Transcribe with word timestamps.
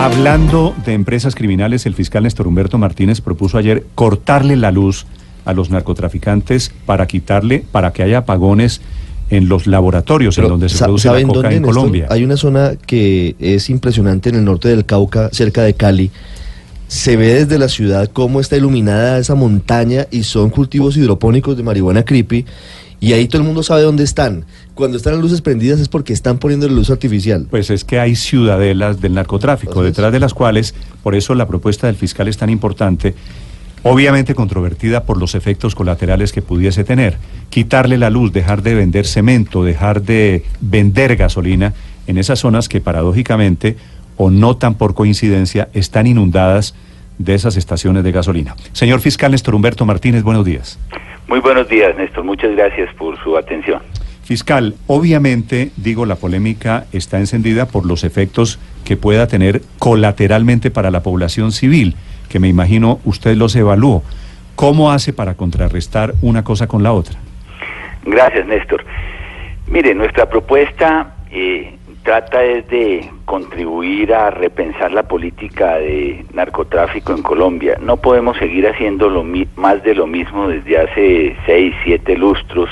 Hablando 0.00 0.74
de 0.86 0.94
empresas 0.94 1.34
criminales, 1.34 1.84
el 1.84 1.94
fiscal 1.94 2.22
Néstor 2.22 2.46
Humberto 2.46 2.78
Martínez 2.78 3.20
propuso 3.20 3.58
ayer 3.58 3.84
cortarle 3.94 4.56
la 4.56 4.70
luz 4.70 5.04
a 5.44 5.52
los 5.52 5.68
narcotraficantes 5.68 6.72
para 6.86 7.06
quitarle, 7.06 7.62
para 7.70 7.92
que 7.92 8.02
haya 8.02 8.18
apagones 8.18 8.80
en 9.28 9.50
los 9.50 9.66
laboratorios 9.66 10.38
en 10.38 10.48
donde 10.48 10.70
se 10.70 10.82
produce 10.82 11.12
la 11.12 11.22
coca 11.22 11.52
en 11.52 11.62
Colombia. 11.62 12.06
Hay 12.08 12.24
una 12.24 12.38
zona 12.38 12.76
que 12.86 13.36
es 13.40 13.68
impresionante 13.68 14.30
en 14.30 14.36
el 14.36 14.44
norte 14.46 14.70
del 14.70 14.86
Cauca, 14.86 15.28
cerca 15.32 15.64
de 15.64 15.74
Cali. 15.74 16.10
Se 16.88 17.16
ve 17.16 17.34
desde 17.34 17.58
la 17.58 17.68
ciudad 17.68 18.08
cómo 18.10 18.40
está 18.40 18.56
iluminada 18.56 19.18
esa 19.18 19.34
montaña 19.34 20.06
y 20.10 20.22
son 20.22 20.48
cultivos 20.48 20.96
hidropónicos 20.96 21.58
de 21.58 21.62
marihuana 21.62 22.06
creepy 22.06 22.46
y 23.00 23.14
ahí 23.14 23.26
todo 23.26 23.40
el 23.40 23.46
mundo 23.46 23.62
sabe 23.62 23.82
dónde 23.82 24.04
están. 24.04 24.44
Cuando 24.74 24.98
están 24.98 25.14
las 25.14 25.22
luces 25.22 25.40
prendidas 25.40 25.80
es 25.80 25.88
porque 25.88 26.12
están 26.12 26.38
poniendo 26.38 26.68
la 26.68 26.74
luz 26.74 26.90
artificial. 26.90 27.46
Pues 27.50 27.70
es 27.70 27.84
que 27.84 27.98
hay 27.98 28.14
ciudadelas 28.14 29.00
del 29.00 29.14
narcotráfico, 29.14 29.82
detrás 29.82 30.12
de 30.12 30.20
las 30.20 30.34
cuales, 30.34 30.74
por 31.02 31.14
eso 31.14 31.34
la 31.34 31.48
propuesta 31.48 31.86
del 31.86 31.96
fiscal 31.96 32.28
es 32.28 32.36
tan 32.36 32.50
importante, 32.50 33.14
obviamente 33.82 34.34
controvertida 34.34 35.04
por 35.04 35.16
los 35.16 35.34
efectos 35.34 35.74
colaterales 35.74 36.32
que 36.32 36.42
pudiese 36.42 36.84
tener. 36.84 37.16
Quitarle 37.48 37.96
la 37.96 38.10
luz, 38.10 38.32
dejar 38.32 38.62
de 38.62 38.74
vender 38.74 39.06
cemento, 39.06 39.64
dejar 39.64 40.02
de 40.02 40.44
vender 40.60 41.16
gasolina 41.16 41.72
en 42.06 42.18
esas 42.18 42.38
zonas 42.40 42.68
que 42.68 42.82
paradójicamente, 42.82 43.76
o 44.18 44.30
no 44.30 44.56
tan 44.56 44.74
por 44.74 44.94
coincidencia, 44.94 45.70
están 45.72 46.06
inundadas 46.06 46.74
de 47.18 47.34
esas 47.34 47.56
estaciones 47.56 48.04
de 48.04 48.12
gasolina. 48.12 48.56
Señor 48.72 49.00
fiscal 49.00 49.30
Néstor 49.30 49.54
Humberto 49.54 49.86
Martínez, 49.86 50.22
buenos 50.22 50.44
días. 50.44 50.78
Muy 51.28 51.40
buenos 51.40 51.68
días, 51.68 51.96
Néstor. 51.96 52.24
Muchas 52.24 52.54
gracias 52.56 52.92
por 52.94 53.18
su 53.22 53.36
atención. 53.36 53.80
Fiscal, 54.24 54.74
obviamente, 54.86 55.70
digo, 55.76 56.06
la 56.06 56.16
polémica 56.16 56.86
está 56.92 57.18
encendida 57.18 57.66
por 57.66 57.86
los 57.86 58.04
efectos 58.04 58.58
que 58.84 58.96
pueda 58.96 59.26
tener 59.26 59.62
colateralmente 59.78 60.70
para 60.70 60.90
la 60.90 61.02
población 61.02 61.52
civil 61.52 61.96
que 62.30 62.38
me 62.38 62.48
imagino 62.48 63.00
usted 63.04 63.36
los 63.36 63.54
evaluó. 63.56 64.02
¿Cómo 64.54 64.90
hace 64.90 65.12
para 65.12 65.34
contrarrestar 65.34 66.14
una 66.22 66.44
cosa 66.44 66.66
con 66.66 66.82
la 66.82 66.92
otra? 66.92 67.18
Gracias, 68.06 68.46
Néstor. 68.46 68.84
Mire, 69.66 69.94
nuestra 69.94 70.28
propuesta 70.30 71.16
eh, 71.30 71.74
trata 72.02 72.40
de 72.40 73.08
contribuir 73.24 74.14
a 74.14 74.30
repensar 74.30 74.92
la 74.92 75.02
política 75.02 75.76
de 75.76 76.24
narcotráfico 76.32 77.12
en 77.12 77.22
Colombia. 77.22 77.78
No 77.80 77.98
podemos 77.98 78.36
seguir 78.38 78.66
haciendo 78.66 79.10
lo 79.10 79.24
más 79.56 79.82
de 79.82 79.94
lo 79.94 80.06
mismo 80.06 80.48
desde 80.48 80.78
hace 80.78 81.36
seis, 81.46 81.74
siete 81.84 82.16
lustros, 82.16 82.70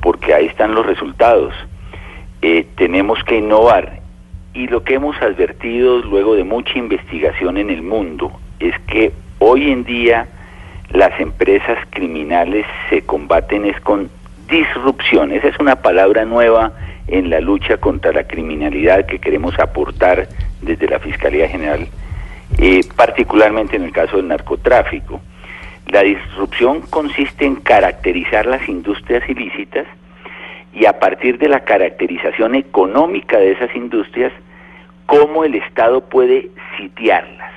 porque 0.00 0.34
ahí 0.34 0.46
están 0.46 0.74
los 0.74 0.84
resultados. 0.84 1.54
Eh, 2.42 2.66
tenemos 2.76 3.22
que 3.24 3.38
innovar. 3.38 4.00
Y 4.52 4.68
lo 4.68 4.84
que 4.84 4.94
hemos 4.94 5.20
advertido 5.20 5.98
luego 5.98 6.34
de 6.34 6.44
mucha 6.44 6.78
investigación 6.78 7.58
en 7.58 7.70
el 7.70 7.82
mundo 7.82 8.32
es 8.58 8.74
que 8.86 9.12
hoy 9.38 9.70
en 9.70 9.84
día 9.84 10.28
las 10.90 11.18
empresas 11.20 11.78
criminales 11.90 12.64
se 12.88 13.02
combaten 13.02 13.66
es 13.66 13.78
con 13.80 14.08
disrupción. 14.48 15.32
Esa 15.32 15.48
es 15.48 15.58
una 15.58 15.76
palabra 15.76 16.24
nueva 16.24 16.72
en 17.08 17.30
la 17.30 17.40
lucha 17.40 17.76
contra 17.78 18.12
la 18.12 18.24
criminalidad 18.24 19.06
que 19.06 19.18
queremos 19.18 19.58
aportar 19.58 20.28
desde 20.62 20.88
la 20.88 20.98
Fiscalía 20.98 21.48
General, 21.48 21.86
eh, 22.58 22.80
particularmente 22.96 23.76
en 23.76 23.84
el 23.84 23.92
caso 23.92 24.16
del 24.16 24.28
narcotráfico. 24.28 25.20
La 25.88 26.02
disrupción 26.02 26.80
consiste 26.80 27.44
en 27.44 27.56
caracterizar 27.56 28.46
las 28.46 28.68
industrias 28.68 29.28
ilícitas 29.28 29.86
y 30.72 30.84
a 30.86 30.98
partir 30.98 31.38
de 31.38 31.48
la 31.48 31.60
caracterización 31.60 32.54
económica 32.54 33.38
de 33.38 33.52
esas 33.52 33.74
industrias, 33.74 34.32
cómo 35.06 35.44
el 35.44 35.54
Estado 35.54 36.00
puede 36.02 36.50
sitiarlas 36.76 37.56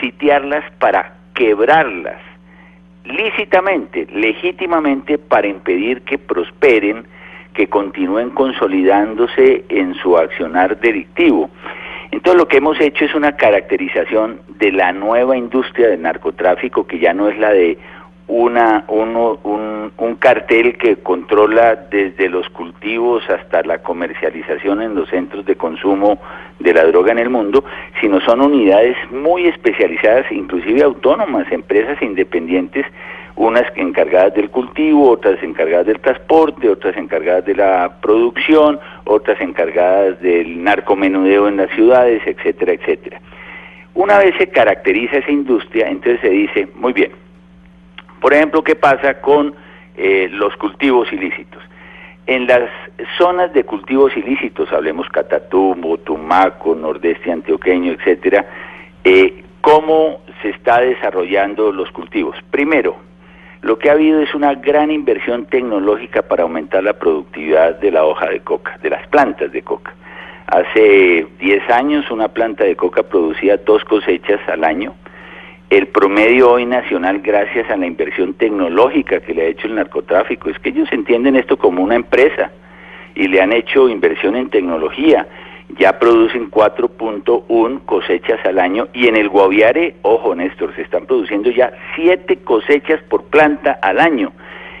sitiarlas 0.00 0.64
para 0.78 1.14
quebrarlas 1.34 2.20
lícitamente, 3.04 4.06
legítimamente, 4.12 5.18
para 5.18 5.48
impedir 5.48 6.02
que 6.02 6.18
prosperen, 6.18 7.06
que 7.54 7.68
continúen 7.68 8.30
consolidándose 8.30 9.64
en 9.68 9.94
su 9.94 10.16
accionar 10.16 10.78
delictivo. 10.80 11.50
Entonces 12.10 12.40
lo 12.40 12.48
que 12.48 12.56
hemos 12.56 12.80
hecho 12.80 13.04
es 13.04 13.14
una 13.14 13.36
caracterización 13.36 14.40
de 14.58 14.72
la 14.72 14.92
nueva 14.92 15.36
industria 15.36 15.88
del 15.88 16.02
narcotráfico, 16.02 16.86
que 16.86 16.98
ya 16.98 17.12
no 17.12 17.28
es 17.28 17.38
la 17.38 17.50
de 17.50 17.78
una, 18.30 18.84
un, 18.86 19.92
un, 19.96 20.14
cartel 20.16 20.78
que 20.78 20.96
controla 20.96 21.74
desde 21.74 22.28
los 22.28 22.48
cultivos 22.50 23.28
hasta 23.28 23.62
la 23.62 23.78
comercialización 23.78 24.82
en 24.82 24.94
los 24.94 25.08
centros 25.08 25.44
de 25.46 25.56
consumo 25.56 26.20
de 26.60 26.72
la 26.72 26.84
droga 26.84 27.10
en 27.10 27.18
el 27.18 27.28
mundo, 27.28 27.64
sino 28.00 28.20
son 28.20 28.40
unidades 28.40 28.96
muy 29.10 29.46
especializadas, 29.48 30.30
inclusive 30.30 30.82
autónomas, 30.82 31.50
empresas 31.50 32.00
independientes, 32.02 32.86
unas 33.40 33.64
encargadas 33.74 34.34
del 34.34 34.50
cultivo, 34.50 35.08
otras 35.08 35.42
encargadas 35.42 35.86
del 35.86 35.98
transporte, 35.98 36.68
otras 36.68 36.94
encargadas 36.98 37.46
de 37.46 37.54
la 37.54 37.96
producción, 38.02 38.78
otras 39.04 39.40
encargadas 39.40 40.20
del 40.20 40.62
narcomenudeo 40.62 41.48
en 41.48 41.56
las 41.56 41.70
ciudades, 41.70 42.20
etcétera, 42.26 42.74
etcétera. 42.74 43.18
Una 43.94 44.18
vez 44.18 44.34
se 44.36 44.50
caracteriza 44.50 45.16
esa 45.16 45.30
industria, 45.30 45.88
entonces 45.88 46.20
se 46.20 46.28
dice, 46.28 46.68
muy 46.74 46.92
bien, 46.92 47.12
por 48.20 48.34
ejemplo, 48.34 48.62
¿qué 48.62 48.76
pasa 48.76 49.22
con 49.22 49.54
eh, 49.96 50.28
los 50.30 50.54
cultivos 50.56 51.10
ilícitos? 51.10 51.62
En 52.26 52.46
las 52.46 52.68
zonas 53.16 53.54
de 53.54 53.64
cultivos 53.64 54.14
ilícitos, 54.18 54.70
hablemos 54.70 55.08
Catatumbo, 55.08 55.96
Tumaco, 55.96 56.74
Nordeste 56.74 57.32
Antioqueño, 57.32 57.92
etcétera, 57.92 58.44
eh, 59.02 59.44
¿cómo 59.62 60.20
se 60.42 60.50
está 60.50 60.82
desarrollando 60.82 61.72
los 61.72 61.90
cultivos? 61.90 62.36
Primero, 62.50 63.08
lo 63.62 63.78
que 63.78 63.90
ha 63.90 63.92
habido 63.92 64.20
es 64.20 64.34
una 64.34 64.54
gran 64.54 64.90
inversión 64.90 65.46
tecnológica 65.46 66.22
para 66.22 66.44
aumentar 66.44 66.82
la 66.82 66.94
productividad 66.94 67.78
de 67.78 67.90
la 67.90 68.04
hoja 68.04 68.26
de 68.28 68.40
coca, 68.40 68.78
de 68.82 68.90
las 68.90 69.06
plantas 69.08 69.52
de 69.52 69.62
coca. 69.62 69.94
Hace 70.46 71.26
10 71.38 71.70
años 71.70 72.10
una 72.10 72.28
planta 72.28 72.64
de 72.64 72.74
coca 72.74 73.02
producía 73.02 73.58
dos 73.58 73.84
cosechas 73.84 74.40
al 74.48 74.64
año, 74.64 74.94
el 75.70 75.86
promedio 75.86 76.50
hoy 76.50 76.66
nacional, 76.66 77.20
gracias 77.20 77.70
a 77.70 77.76
la 77.76 77.86
inversión 77.86 78.34
tecnológica 78.34 79.20
que 79.20 79.32
le 79.32 79.42
ha 79.42 79.46
hecho 79.46 79.68
el 79.68 79.76
narcotráfico, 79.76 80.50
es 80.50 80.58
que 80.58 80.70
ellos 80.70 80.88
entienden 80.90 81.36
esto 81.36 81.56
como 81.56 81.84
una 81.84 81.94
empresa 81.94 82.50
y 83.14 83.28
le 83.28 83.40
han 83.40 83.52
hecho 83.52 83.88
inversión 83.88 84.34
en 84.34 84.50
tecnología. 84.50 85.28
Ya 85.78 85.98
producen 85.98 86.50
4.1 86.50 87.84
cosechas 87.84 88.44
al 88.44 88.58
año 88.58 88.88
y 88.92 89.06
en 89.06 89.16
el 89.16 89.28
Guaviare, 89.28 89.96
ojo 90.02 90.34
Néstor, 90.34 90.74
se 90.74 90.82
están 90.82 91.06
produciendo 91.06 91.50
ya 91.50 91.72
7 91.94 92.36
cosechas 92.38 93.00
por 93.08 93.24
planta 93.24 93.78
al 93.82 94.00
año. 94.00 94.32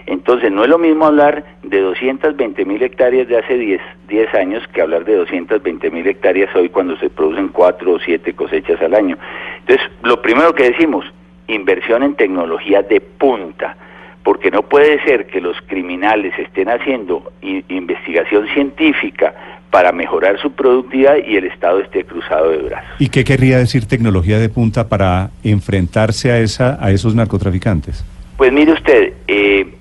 Entonces, 0.06 0.50
no 0.50 0.64
es 0.64 0.68
lo 0.68 0.78
mismo 0.78 1.06
hablar 1.06 1.44
de 1.62 1.80
220 1.80 2.64
mil 2.64 2.82
hectáreas 2.82 3.28
de 3.28 3.38
hace 3.38 3.54
10, 3.54 3.80
10 4.08 4.34
años 4.34 4.66
que 4.68 4.82
hablar 4.82 5.04
de 5.04 5.14
220 5.14 5.90
mil 5.90 6.06
hectáreas 6.06 6.54
hoy 6.56 6.68
cuando 6.68 6.96
se 6.96 7.10
producen 7.10 7.48
4 7.48 7.92
o 7.92 7.98
7 8.00 8.32
cosechas 8.34 8.82
al 8.82 8.94
año. 8.94 9.16
Entonces, 9.60 9.86
lo 10.02 10.20
primero 10.20 10.52
que 10.54 10.70
decimos, 10.70 11.04
inversión 11.46 12.02
en 12.02 12.14
tecnología 12.14 12.82
de 12.82 13.00
punta, 13.00 13.76
porque 14.24 14.50
no 14.50 14.62
puede 14.62 15.00
ser 15.04 15.26
que 15.28 15.40
los 15.40 15.56
criminales 15.62 16.36
estén 16.38 16.68
haciendo 16.68 17.32
investigación 17.40 18.48
científica 18.48 19.59
para 19.70 19.92
mejorar 19.92 20.38
su 20.40 20.50
productividad 20.52 21.16
y 21.26 21.36
el 21.36 21.44
Estado 21.46 21.80
esté 21.80 22.04
cruzado 22.04 22.50
de 22.50 22.58
brazos. 22.58 22.90
¿Y 22.98 23.08
qué 23.08 23.24
querría 23.24 23.58
decir 23.58 23.86
tecnología 23.86 24.38
de 24.38 24.48
punta 24.48 24.88
para 24.88 25.30
enfrentarse 25.44 26.32
a, 26.32 26.38
esa, 26.38 26.78
a 26.84 26.90
esos 26.90 27.14
narcotraficantes? 27.14 28.04
Pues 28.36 28.52
mire 28.52 28.72
usted, 28.72 29.12
eh, 29.28 29.74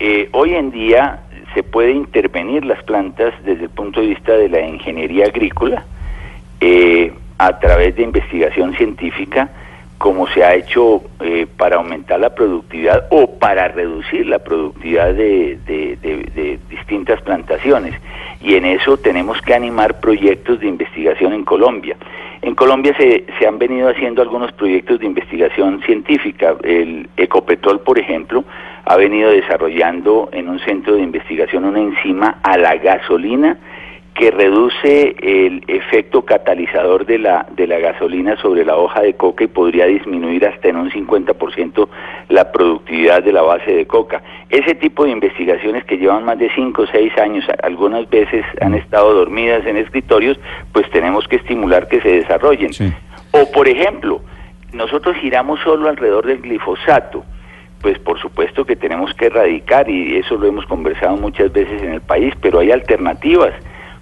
eh, 0.00 0.28
hoy 0.32 0.54
en 0.54 0.70
día 0.70 1.20
se 1.54 1.62
puede 1.62 1.92
intervenir 1.92 2.64
las 2.64 2.82
plantas 2.84 3.34
desde 3.44 3.64
el 3.64 3.70
punto 3.70 4.00
de 4.00 4.08
vista 4.08 4.32
de 4.32 4.48
la 4.48 4.66
ingeniería 4.66 5.26
agrícola 5.26 5.84
eh, 6.60 7.12
a 7.38 7.58
través 7.58 7.96
de 7.96 8.02
investigación 8.02 8.74
científica, 8.74 9.50
como 10.00 10.26
se 10.28 10.42
ha 10.42 10.54
hecho 10.54 11.02
eh, 11.20 11.46
para 11.58 11.76
aumentar 11.76 12.18
la 12.18 12.34
productividad 12.34 13.06
o 13.10 13.38
para 13.38 13.68
reducir 13.68 14.26
la 14.26 14.38
productividad 14.38 15.12
de, 15.12 15.58
de, 15.66 16.58
distintas 16.70 17.20
plantaciones. 17.20 17.92
Y 18.40 18.54
en 18.54 18.64
eso 18.64 18.96
tenemos 18.96 19.42
que 19.42 19.52
animar 19.52 20.00
proyectos 20.00 20.58
de 20.60 20.68
investigación 20.68 21.34
en 21.34 21.44
Colombia. 21.44 21.98
En 22.40 22.54
Colombia 22.54 22.94
se, 22.96 23.26
se 23.38 23.46
han 23.46 23.58
venido 23.58 23.90
haciendo 23.90 24.22
algunos 24.22 24.52
proyectos 24.52 25.00
de 25.00 25.04
investigación 25.04 25.82
científica. 25.82 26.56
El 26.62 27.10
Ecopetrol, 27.18 27.80
por 27.80 27.98
ejemplo, 27.98 28.42
ha 28.86 28.96
venido 28.96 29.30
desarrollando 29.30 30.30
en 30.32 30.48
un 30.48 30.60
centro 30.60 30.94
de 30.94 31.02
investigación 31.02 31.66
una 31.66 31.78
enzima 31.78 32.38
a 32.42 32.56
la 32.56 32.74
gasolina 32.76 33.58
que 34.20 34.30
reduce 34.30 35.16
el 35.22 35.64
efecto 35.66 36.26
catalizador 36.26 37.06
de 37.06 37.18
la, 37.18 37.46
de 37.56 37.66
la 37.66 37.78
gasolina 37.78 38.36
sobre 38.36 38.66
la 38.66 38.76
hoja 38.76 39.00
de 39.00 39.14
coca 39.14 39.44
y 39.44 39.46
podría 39.46 39.86
disminuir 39.86 40.46
hasta 40.46 40.68
en 40.68 40.76
un 40.76 40.90
50% 40.90 41.88
la 42.28 42.52
productividad 42.52 43.22
de 43.22 43.32
la 43.32 43.40
base 43.40 43.72
de 43.72 43.86
coca. 43.86 44.22
Ese 44.50 44.74
tipo 44.74 45.06
de 45.06 45.12
investigaciones 45.12 45.86
que 45.86 45.96
llevan 45.96 46.26
más 46.26 46.38
de 46.38 46.50
5 46.54 46.82
o 46.82 46.86
6 46.86 47.16
años, 47.16 47.46
algunas 47.62 48.10
veces 48.10 48.44
han 48.60 48.74
estado 48.74 49.14
dormidas 49.14 49.64
en 49.64 49.78
escritorios, 49.78 50.38
pues 50.74 50.90
tenemos 50.90 51.26
que 51.26 51.36
estimular 51.36 51.88
que 51.88 52.02
se 52.02 52.16
desarrollen. 52.16 52.72
O, 53.30 53.50
por 53.50 53.68
ejemplo, 53.68 54.20
nosotros 54.74 55.16
giramos 55.16 55.60
solo 55.60 55.88
alrededor 55.88 56.26
del 56.26 56.42
glifosato. 56.42 57.24
Pues 57.80 57.98
por 57.98 58.20
supuesto 58.20 58.66
que 58.66 58.76
tenemos 58.76 59.14
que 59.14 59.28
erradicar 59.28 59.88
y 59.88 60.16
eso 60.18 60.36
lo 60.36 60.46
hemos 60.46 60.66
conversado 60.66 61.16
muchas 61.16 61.50
veces 61.50 61.80
en 61.80 61.94
el 61.94 62.02
país, 62.02 62.34
pero 62.42 62.58
hay 62.58 62.70
alternativas, 62.70 63.54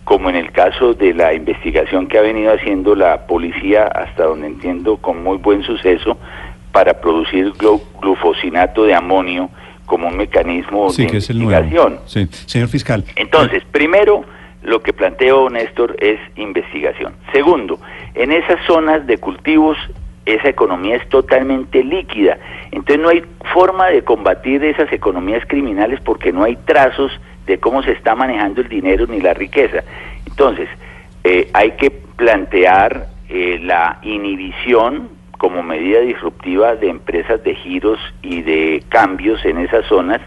como 0.09 0.31
en 0.31 0.37
el 0.37 0.53
caso 0.53 0.95
de 0.95 1.13
la 1.13 1.35
investigación 1.35 2.07
que 2.07 2.17
ha 2.17 2.23
venido 2.23 2.51
haciendo 2.51 2.95
la 2.95 3.27
policía, 3.27 3.85
hasta 3.89 4.25
donde 4.25 4.47
entiendo 4.47 4.97
con 4.97 5.23
muy 5.23 5.37
buen 5.37 5.63
suceso, 5.63 6.17
para 6.73 6.99
producir 6.99 7.53
glufosinato 8.01 8.85
de 8.85 8.95
amonio 8.95 9.51
como 9.85 10.09
un 10.09 10.17
mecanismo 10.17 10.91
de 10.91 11.07
que 11.09 11.17
investigación. 11.19 12.01
Sí. 12.07 12.27
Señor 12.47 12.69
fiscal. 12.69 13.05
Entonces, 13.17 13.63
primero, 13.71 14.25
lo 14.63 14.81
que 14.81 14.95
planteo, 14.95 15.51
Néstor, 15.51 15.95
es 15.99 16.19
investigación. 16.37 17.13
Segundo, 17.31 17.79
en 18.15 18.33
esas 18.33 18.65
zonas 18.67 19.07
de 19.07 19.19
cultivos 19.19 19.77
esa 20.25 20.49
economía 20.49 20.97
es 20.97 21.07
totalmente 21.11 21.85
líquida. 21.85 22.39
Entonces 22.71 22.99
no 22.99 23.11
hay 23.11 23.25
forma 23.53 23.89
de 23.89 24.03
combatir 24.05 24.65
esas 24.65 24.91
economías 24.91 25.43
criminales 25.47 26.01
porque 26.01 26.33
no 26.33 26.45
hay 26.45 26.57
trazos 26.65 27.13
de 27.49 27.59
cómo 27.59 27.83
se 27.83 27.93
está 27.93 28.15
manejando 28.15 28.61
el 28.61 28.69
dinero 28.69 29.07
ni 29.09 29.21
la 29.21 29.35
riqueza. 29.35 29.83
Entonces, 30.27 30.69
eh, 31.25 31.49
hay 31.53 31.73
que 31.73 31.91
plantear 31.91 33.09
eh, 33.29 33.59
la 33.63 33.99
inhibición 34.03 35.09
como 35.39 35.63
medida 35.63 36.01
disruptiva 36.01 36.77
de 36.77 36.89
empresas 36.89 37.43
de 37.43 37.55
giros 37.55 37.99
y 38.23 38.43
de 38.43 38.83
cambios 38.89 39.45
en 39.45 39.59
esas 39.59 39.87
zonas, 39.87 40.21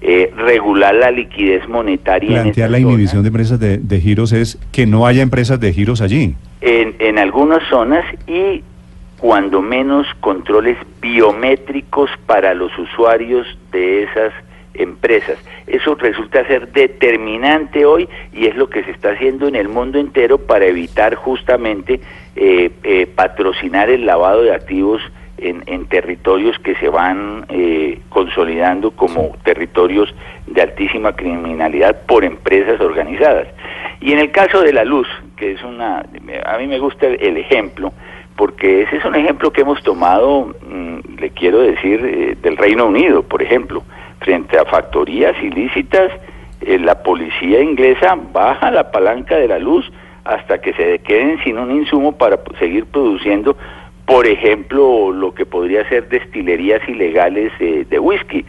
eh, 0.00 0.32
regular 0.36 0.94
la 0.94 1.10
liquidez 1.10 1.68
monetaria. 1.68 2.42
Plantear 2.42 2.70
la 2.70 2.78
inhibición 2.78 3.22
de 3.22 3.28
empresas 3.28 3.60
de, 3.60 3.78
de, 3.78 4.00
giros 4.00 4.32
es 4.32 4.58
que 4.72 4.86
no 4.86 5.06
haya 5.06 5.22
empresas 5.22 5.58
de 5.60 5.72
giros 5.72 6.00
allí. 6.00 6.34
En, 6.60 6.94
en 6.98 7.18
algunas 7.18 7.62
zonas 7.68 8.04
y 8.26 8.62
cuando 9.18 9.60
menos 9.60 10.06
controles 10.20 10.78
biométricos 11.00 12.10
para 12.26 12.54
los 12.54 12.70
usuarios 12.78 13.46
de 13.72 14.04
esas 14.04 14.32
empresas. 14.74 15.38
Eso 15.66 15.94
resulta 15.94 16.46
ser 16.46 16.72
determinante 16.72 17.86
hoy 17.86 18.08
y 18.32 18.46
es 18.46 18.56
lo 18.56 18.68
que 18.68 18.84
se 18.84 18.90
está 18.90 19.10
haciendo 19.10 19.48
en 19.48 19.54
el 19.54 19.68
mundo 19.68 19.98
entero 19.98 20.38
para 20.38 20.66
evitar 20.66 21.14
justamente 21.14 22.00
eh, 22.36 22.70
eh, 22.82 23.06
patrocinar 23.06 23.88
el 23.90 24.06
lavado 24.06 24.42
de 24.42 24.54
activos 24.54 25.00
en, 25.38 25.62
en 25.66 25.86
territorios 25.86 26.58
que 26.60 26.74
se 26.76 26.88
van 26.88 27.46
eh, 27.48 28.00
consolidando 28.08 28.90
como 28.92 29.36
territorios 29.44 30.14
de 30.46 30.62
altísima 30.62 31.14
criminalidad 31.14 32.02
por 32.06 32.24
empresas 32.24 32.80
organizadas. 32.80 33.48
Y 34.00 34.12
en 34.12 34.18
el 34.18 34.30
caso 34.30 34.60
de 34.60 34.72
la 34.72 34.84
luz, 34.84 35.08
que 35.36 35.52
es 35.52 35.62
una, 35.62 36.04
a 36.44 36.58
mí 36.58 36.66
me 36.66 36.78
gusta 36.78 37.06
el 37.06 37.36
ejemplo, 37.36 37.92
porque 38.36 38.82
ese 38.82 38.96
es 38.96 39.04
un 39.04 39.14
ejemplo 39.14 39.52
que 39.52 39.62
hemos 39.62 39.82
tomado, 39.82 40.54
mm, 40.68 41.20
le 41.20 41.30
quiero 41.30 41.60
decir, 41.60 42.36
del 42.42 42.56
Reino 42.56 42.86
Unido, 42.86 43.22
por 43.22 43.42
ejemplo 43.42 43.82
frente 44.24 44.58
a 44.58 44.64
factorías 44.64 45.34
ilícitas, 45.42 46.10
eh, 46.60 46.78
la 46.78 47.02
policía 47.02 47.60
inglesa 47.60 48.16
baja 48.32 48.70
la 48.70 48.90
palanca 48.90 49.36
de 49.36 49.48
la 49.48 49.58
luz 49.58 49.90
hasta 50.24 50.60
que 50.60 50.72
se 50.72 50.98
queden 51.00 51.38
sin 51.44 51.58
un 51.58 51.70
insumo 51.70 52.12
para 52.16 52.40
seguir 52.58 52.86
produciendo, 52.86 53.56
por 54.06 54.26
ejemplo, 54.26 55.12
lo 55.12 55.34
que 55.34 55.44
podría 55.44 55.86
ser 55.88 56.08
destilerías 56.08 56.80
ilegales 56.88 57.52
eh, 57.60 57.86
de 57.88 57.98
whisky. 57.98 58.44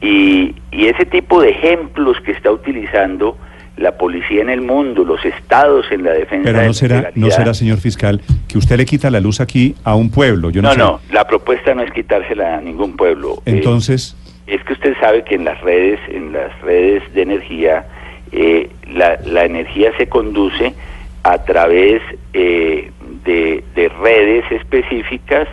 Y, 0.00 0.54
y, 0.70 0.86
ese 0.86 1.04
tipo 1.06 1.42
de 1.42 1.50
ejemplos 1.50 2.20
que 2.20 2.30
está 2.30 2.52
utilizando 2.52 3.36
la 3.78 3.96
policía 3.96 4.42
en 4.42 4.50
el 4.50 4.60
mundo, 4.60 5.04
los 5.04 5.24
estados 5.24 5.86
en 5.90 6.04
la 6.04 6.12
defensa 6.12 6.44
Pero 6.44 6.64
no 6.64 6.72
será, 6.72 7.10
no 7.14 7.30
será, 7.30 7.54
señor 7.54 7.78
fiscal, 7.78 8.20
que 8.48 8.58
usted 8.58 8.76
le 8.76 8.84
quita 8.84 9.10
la 9.10 9.20
luz 9.20 9.40
aquí 9.40 9.74
a 9.84 9.94
un 9.94 10.10
pueblo. 10.10 10.50
Yo 10.50 10.62
no, 10.62 10.74
no, 10.74 10.76
no, 10.76 11.00
la 11.12 11.26
propuesta 11.26 11.74
no 11.74 11.82
es 11.82 11.92
quitársela 11.92 12.58
a 12.58 12.60
ningún 12.60 12.96
pueblo. 12.96 13.42
Eh, 13.46 13.52
Entonces 13.52 14.16
es 14.48 14.62
que 14.64 14.72
usted 14.72 14.96
sabe 14.98 15.24
que 15.24 15.34
en 15.34 15.44
las 15.44 15.60
redes, 15.60 16.00
en 16.08 16.32
las 16.32 16.58
redes 16.62 17.02
de 17.12 17.22
energía, 17.22 17.86
eh, 18.32 18.70
la, 18.90 19.44
energía 19.44 19.92
se 19.96 20.08
conduce 20.08 20.74
a 21.22 21.44
través 21.44 22.02
eh, 22.32 22.90
de, 23.24 23.62
de, 23.74 23.88
redes 23.88 24.50
específicas 24.50 25.48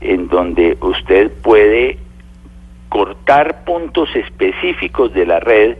en 0.00 0.28
donde 0.28 0.76
usted 0.80 1.30
puede 1.42 1.98
cortar 2.88 3.64
puntos 3.64 4.14
específicos 4.14 5.12
de 5.12 5.26
la 5.26 5.40
red, 5.40 5.76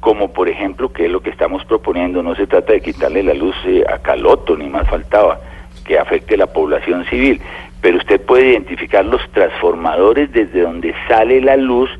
como 0.00 0.32
por 0.32 0.48
ejemplo, 0.48 0.92
que 0.92 1.06
es 1.06 1.10
lo 1.10 1.20
que 1.20 1.30
estamos 1.30 1.64
proponiendo, 1.64 2.22
no 2.22 2.34
se 2.34 2.46
trata 2.46 2.72
de 2.72 2.80
quitarle 2.80 3.22
la 3.22 3.34
luz 3.34 3.56
eh, 3.66 3.84
a 3.88 3.98
Caloto, 3.98 4.56
ni 4.56 4.68
más 4.68 4.88
faltaba, 4.88 5.40
que 5.84 5.98
afecte 5.98 6.36
la 6.36 6.46
población 6.46 7.04
civil, 7.06 7.40
pero 7.80 7.98
usted 7.98 8.20
puede 8.20 8.50
identificar 8.50 9.04
los 9.04 9.22
transformadores 9.32 10.30
desde 10.32 10.60
donde 10.60 10.94
sale 11.08 11.40
la 11.40 11.56
luz, 11.56 11.90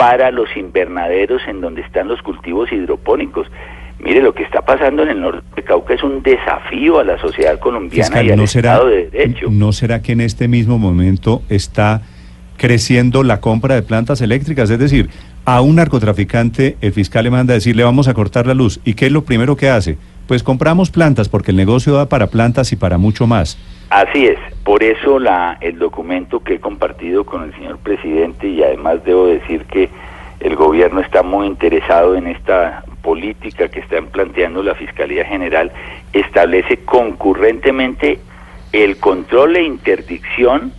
para 0.00 0.30
los 0.30 0.48
invernaderos 0.56 1.42
en 1.46 1.60
donde 1.60 1.82
están 1.82 2.08
los 2.08 2.22
cultivos 2.22 2.72
hidropónicos. 2.72 3.46
Mire, 4.02 4.22
lo 4.22 4.32
que 4.32 4.42
está 4.44 4.62
pasando 4.62 5.02
en 5.02 5.10
el 5.10 5.20
norte 5.20 5.42
de 5.56 5.62
Cauca 5.62 5.92
es 5.92 6.02
un 6.02 6.22
desafío 6.22 7.00
a 7.00 7.04
la 7.04 7.20
sociedad 7.20 7.58
colombiana 7.58 8.22
y 8.22 8.30
al 8.30 8.40
Estado 8.40 8.86
de 8.86 9.10
Derecho. 9.10 9.48
¿No 9.50 9.72
será 9.72 10.00
que 10.00 10.12
en 10.12 10.22
este 10.22 10.48
mismo 10.48 10.78
momento 10.78 11.42
está 11.50 12.00
creciendo 12.56 13.22
la 13.22 13.42
compra 13.42 13.74
de 13.74 13.82
plantas 13.82 14.22
eléctricas? 14.22 14.70
Es 14.70 14.78
decir, 14.78 15.10
a 15.44 15.60
un 15.60 15.76
narcotraficante 15.76 16.78
el 16.80 16.92
fiscal 16.94 17.24
le 17.24 17.30
manda 17.30 17.52
a 17.52 17.56
decir, 17.56 17.76
le 17.76 17.84
vamos 17.84 18.08
a 18.08 18.14
cortar 18.14 18.46
la 18.46 18.54
luz. 18.54 18.80
¿Y 18.86 18.94
qué 18.94 19.04
es 19.04 19.12
lo 19.12 19.24
primero 19.24 19.54
que 19.54 19.68
hace? 19.68 19.98
Pues 20.26 20.42
compramos 20.42 20.90
plantas 20.90 21.28
porque 21.28 21.50
el 21.50 21.58
negocio 21.58 21.92
da 21.92 22.08
para 22.08 22.28
plantas 22.28 22.72
y 22.72 22.76
para 22.76 22.96
mucho 22.96 23.26
más. 23.26 23.58
Así 23.90 24.26
es, 24.26 24.38
por 24.62 24.84
eso 24.84 25.18
la, 25.18 25.58
el 25.60 25.78
documento 25.78 26.38
que 26.40 26.54
he 26.54 26.60
compartido 26.60 27.24
con 27.24 27.42
el 27.42 27.52
señor 27.54 27.78
presidente 27.78 28.46
y 28.46 28.62
además 28.62 29.04
debo 29.04 29.26
decir 29.26 29.64
que 29.64 29.90
el 30.38 30.54
gobierno 30.54 31.00
está 31.00 31.24
muy 31.24 31.48
interesado 31.48 32.14
en 32.14 32.28
esta 32.28 32.84
política 33.02 33.68
que 33.68 33.80
está 33.80 34.00
planteando 34.00 34.62
la 34.62 34.76
Fiscalía 34.76 35.24
General, 35.24 35.72
establece 36.12 36.78
concurrentemente 36.84 38.20
el 38.72 38.96
control 38.98 39.56
e 39.56 39.64
interdicción 39.64 40.72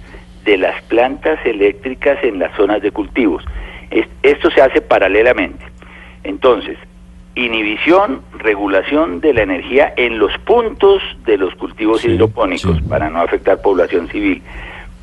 de 0.45 0.57
las 0.57 0.81
plantas 0.83 1.37
eléctricas 1.45 2.17
en 2.23 2.39
las 2.39 2.55
zonas 2.55 2.81
de 2.81 2.91
cultivos. 2.91 3.43
Esto 4.23 4.49
se 4.51 4.61
hace 4.61 4.81
paralelamente. 4.81 5.65
Entonces, 6.23 6.77
inhibición, 7.35 8.21
regulación 8.37 9.21
de 9.21 9.33
la 9.33 9.43
energía 9.43 9.93
en 9.95 10.19
los 10.19 10.37
puntos 10.39 11.01
de 11.25 11.37
los 11.37 11.55
cultivos 11.55 12.03
hidropónicos 12.03 12.81
para 12.81 13.09
no 13.09 13.19
afectar 13.19 13.61
población 13.61 14.09
civil. 14.09 14.41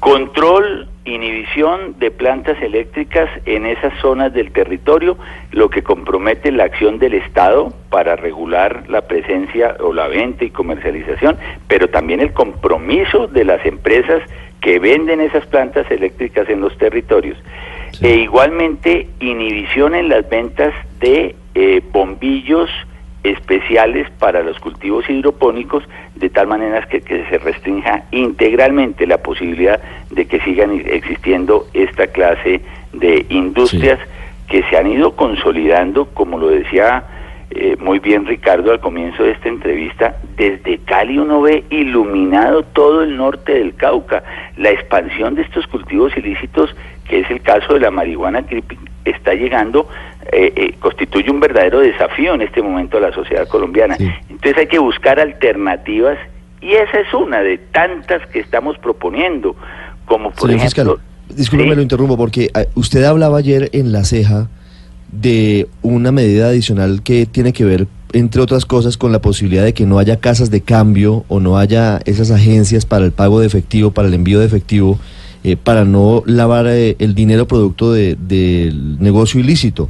Control, 0.01 0.89
inhibición 1.05 1.99
de 1.99 2.13
plantas 2.13 2.61
eléctricas 2.63 3.29
en 3.47 3.67
esas 3.67 3.93
zonas 4.01 4.33
del 4.33 4.53
territorio, 4.53 5.17
lo 5.51 5.71
que 5.71 5.83
compromete 5.83 6.53
la 6.53 6.65
acción 6.65 7.01
del 7.01 7.15
Estado 7.15 7.73
para 7.91 8.15
regular 8.15 8.85
la 8.89 9.03
presencia 9.09 9.77
o 9.81 9.93
la 9.93 10.07
venta 10.07 10.45
y 10.45 10.51
comercialización, 10.51 11.37
pero 11.67 11.89
también 11.89 12.21
el 12.21 12.33
compromiso 12.33 13.27
de 13.27 13.45
las 13.45 13.65
empresas 13.67 14.23
que 14.61 14.79
venden 14.79 15.21
esas 15.21 15.47
plantas 15.47 15.91
eléctricas 15.91 16.49
en 16.49 16.61
los 16.61 16.77
territorios. 16.79 17.39
E 18.01 18.17
igualmente 18.17 19.09
inhibición 19.19 19.97
en 19.97 20.09
las 20.09 20.29
ventas 20.29 20.75
de 21.01 21.35
eh, 21.55 21.83
bombillos 21.93 22.71
especiales 23.25 24.09
para 24.19 24.43
los 24.43 24.59
cultivos 24.59 25.09
hidropónicos 25.11 25.83
de 26.15 26.31
tal 26.31 26.47
manera 26.47 26.83
que, 26.83 27.01
se 27.01 27.39
restrinja 27.39 28.05
integralmente 28.13 29.07
la 29.07 29.19
posibilidad 29.19 29.81
de 30.11 30.27
que 30.27 30.41
sigan 30.41 30.71
existiendo 30.87 31.67
esta 31.75 32.07
clase 32.07 32.61
de 32.93 33.27
industrias 33.29 33.99
que 34.49 34.63
se 34.65 34.77
han 34.77 34.87
ido 34.87 35.15
consolidando, 35.15 36.07
como 36.07 36.39
lo 36.39 36.49
decía 36.49 37.05
eh, 37.51 37.77
muy 37.81 37.99
bien 37.99 38.27
Ricardo 38.27 38.71
al 38.71 38.81
comienzo 38.81 39.23
de 39.23 39.33
esta 39.33 39.49
entrevista, 39.49 40.17
desde 40.37 40.79
Cali 40.79 41.19
uno 41.19 41.41
ve 41.41 41.65
iluminado 41.71 42.63
todo 42.63 43.03
el 43.03 43.17
norte 43.17 43.55
del 43.55 43.75
Cauca, 43.75 44.23
la 44.57 44.71
expansión 44.71 45.35
de 45.35 45.43
estos 45.43 45.67
cultivos 45.67 46.17
ilícitos, 46.17 46.75
que 47.09 47.21
es 47.21 47.31
el 47.31 47.41
caso 47.41 47.75
de 47.75 47.81
la 47.81 47.91
marihuana 47.91 48.45
está 49.05 49.33
llegando, 49.33 49.89
eh, 50.31 50.53
eh, 50.57 50.75
constituye 50.79 51.31
un 51.31 51.41
verdadero 51.41 51.81
desafío 51.81 52.35
en 52.35 52.43
este 52.43 52.61
momento 52.61 52.99
a 52.99 53.01
la 53.01 53.13
sociedad 53.13 53.49
colombiana. 53.49 53.97
Entonces 53.99 54.59
hay 54.59 54.67
que 54.67 54.79
buscar 54.79 55.19
alternativas 55.19 56.19
y 56.61 56.73
esa 56.73 57.01
es 57.01 57.15
una 57.15 57.41
de 57.41 57.59
tantas 57.59 58.27
que 58.29 58.41
estamos 58.41 58.77
proponiendo, 58.79 59.57
como 60.05 60.31
por 60.33 60.51
ejemplo... 60.51 60.99
discúlpeme, 61.29 61.77
lo 61.77 61.83
interrumpo, 61.83 62.17
porque 62.17 62.51
ah, 62.55 62.65
usted 62.75 63.05
hablaba 63.05 63.39
ayer 63.39 63.71
en 63.73 63.93
La 63.93 64.05
Ceja 64.05 64.49
de 65.13 65.69
una 65.81 66.13
medida 66.13 66.49
adicional 66.49 67.03
que 67.03 67.25
tiene 67.25 67.53
que 67.55 67.65
ver, 67.65 67.87
entre 68.13 68.43
otras 68.43 68.67
cosas, 68.67 68.99
con 68.99 69.13
la 69.13 69.21
posibilidad 69.21 69.65
de 69.65 69.73
que 69.73 69.87
no 69.87 69.99
haya 69.99 70.21
casas 70.21 70.51
de 70.51 70.61
cambio 70.61 71.25
o 71.29 71.41
no 71.41 71.57
haya 71.57 72.01
esas 72.05 72.31
agencias 72.31 72.85
para 72.85 73.07
el 73.07 73.13
pago 73.13 73.41
de 73.41 73.47
efectivo, 73.47 73.93
para 73.93 74.09
el 74.09 74.15
envío 74.15 74.41
de 74.41 74.47
efectivo, 74.47 74.99
eh, 75.45 75.57
para 75.57 75.85
no 75.85 76.23
lavar 76.27 76.67
eh, 76.67 76.97
el 76.99 77.15
dinero 77.15 77.47
producto 77.47 77.93
del 77.93 78.99
negocio 78.99 79.41
ilícito. 79.41 79.89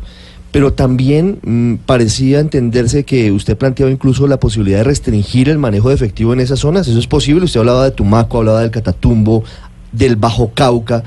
Pero 0.52 0.72
también 0.72 1.38
mm, 1.42 1.74
parecía 1.86 2.40
entenderse 2.40 3.04
que 3.04 3.30
usted 3.32 3.56
planteaba 3.56 3.92
incluso 3.92 4.26
la 4.26 4.40
posibilidad 4.40 4.78
de 4.78 4.84
restringir 4.84 5.48
el 5.48 5.58
manejo 5.58 5.90
de 5.90 5.94
efectivo 5.94 6.32
en 6.32 6.40
esas 6.40 6.60
zonas. 6.60 6.88
¿Eso 6.88 6.98
es 6.98 7.06
posible? 7.06 7.44
Usted 7.44 7.60
hablaba 7.60 7.84
de 7.84 7.90
Tumaco, 7.90 8.38
hablaba 8.38 8.62
del 8.62 8.70
Catatumbo, 8.70 9.44
del 9.92 10.16
Bajo 10.16 10.52
Cauca. 10.54 11.02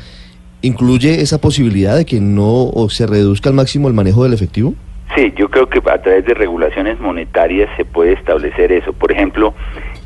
¿Incluye 0.61 1.21
esa 1.21 1.41
posibilidad 1.41 1.95
de 1.95 2.05
que 2.05 2.19
no 2.21 2.65
o 2.65 2.87
se 2.89 3.07
reduzca 3.07 3.49
al 3.49 3.55
máximo 3.55 3.87
el 3.87 3.95
manejo 3.95 4.23
del 4.23 4.33
efectivo? 4.33 4.75
Sí, 5.15 5.33
yo 5.35 5.49
creo 5.49 5.67
que 5.67 5.79
a 5.89 6.01
través 6.01 6.25
de 6.25 6.33
regulaciones 6.33 6.99
monetarias 6.99 7.69
se 7.75 7.83
puede 7.83 8.13
establecer 8.13 8.71
eso. 8.71 8.93
Por 8.93 9.11
ejemplo, 9.11 9.53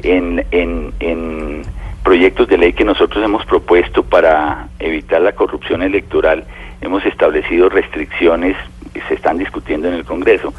en, 0.01 0.43
en, 0.51 0.93
en 0.99 1.61
proyectos 2.03 2.47
de 2.47 2.57
ley 2.57 2.73
que 2.73 2.85
nosotros 2.85 3.23
hemos 3.23 3.45
propuesto 3.45 4.03
para 4.03 4.69
evitar 4.79 5.21
la 5.21 5.33
corrupción 5.33 5.83
electoral, 5.83 6.45
hemos 6.85 7.05
establecido 7.05 7.69
restricciones 7.69 8.55
que 8.93 9.01
se 9.01 9.15
están 9.15 9.37
discutiendo 9.37 9.87
en 9.87 9.95
el 9.95 10.05
Congreso, 10.05 10.53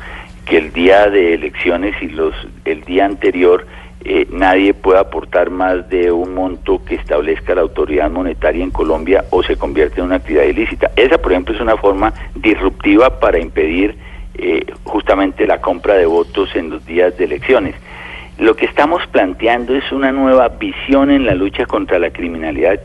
que 0.45 0.59
el 0.59 0.73
día 0.73 1.09
de 1.09 1.35
elecciones 1.35 1.95
y 2.03 2.09
los 2.09 2.35
el 2.65 2.83
día 2.83 3.07
anterior 3.07 3.67
eh, 4.05 4.27
nadie 4.31 4.75
puede 4.75 5.01
aportar 5.01 5.51
más 5.51 5.89
de 5.89 6.13
un 6.13 6.35
monto 6.35 6.85
que 6.85 6.97
establezca 6.97 7.55
la 7.55 7.63
autoridad 7.63 8.11
monetaria 8.11 8.63
en 8.63 8.71
Colombia 8.71 9.25
o 9.31 9.43
se 9.43 9.57
convierte 9.57 10.01
en 10.01 10.07
una 10.07 10.17
actividad 10.17 10.45
ilícita. 10.45 10.91
Esa, 10.95 11.19
por 11.19 11.33
ejemplo, 11.33 11.55
es 11.55 11.61
una 11.61 11.77
forma 11.77 12.13
disruptiva 12.35 13.19
para 13.19 13.41
impedir 13.41 13.97
eh, 14.35 14.65
justamente 14.85 15.47
la 15.47 15.61
compra 15.61 15.95
de 15.95 16.07
votos 16.07 16.55
en 16.55 16.71
los 16.71 16.85
días 16.87 17.17
de 17.17 17.25
elecciones. 17.25 17.75
Lo 18.39 18.55
que 18.55 18.67
estamos 18.67 19.05
planteando 19.09 19.75
es 19.75 19.91
una 19.91 20.13
nueva 20.13 20.49
visión 20.49 21.11
en 21.11 21.25
la 21.25 21.35
lucha 21.35 21.67
contra 21.67 21.99
la 21.99 22.11
criminalidad 22.11 22.79